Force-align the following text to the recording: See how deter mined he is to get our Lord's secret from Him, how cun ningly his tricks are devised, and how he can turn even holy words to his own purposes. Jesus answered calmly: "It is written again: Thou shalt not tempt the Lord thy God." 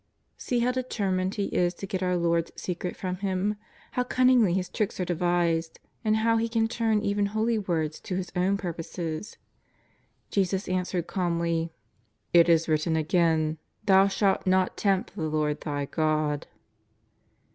See 0.35 0.61
how 0.61 0.71
deter 0.71 1.11
mined 1.11 1.35
he 1.35 1.45
is 1.53 1.75
to 1.75 1.85
get 1.85 2.01
our 2.01 2.17
Lord's 2.17 2.51
secret 2.59 2.95
from 2.97 3.17
Him, 3.17 3.55
how 3.91 4.03
cun 4.03 4.29
ningly 4.29 4.55
his 4.55 4.67
tricks 4.67 4.99
are 4.99 5.05
devised, 5.05 5.79
and 6.03 6.15
how 6.17 6.37
he 6.37 6.49
can 6.49 6.67
turn 6.67 7.03
even 7.03 7.27
holy 7.27 7.59
words 7.59 7.99
to 7.99 8.15
his 8.15 8.31
own 8.35 8.57
purposes. 8.57 9.37
Jesus 10.31 10.67
answered 10.67 11.05
calmly: 11.05 11.71
"It 12.33 12.49
is 12.49 12.67
written 12.67 12.95
again: 12.95 13.59
Thou 13.85 14.07
shalt 14.07 14.47
not 14.47 14.75
tempt 14.75 15.13
the 15.15 15.21
Lord 15.27 15.61
thy 15.61 15.85
God." 15.85 16.47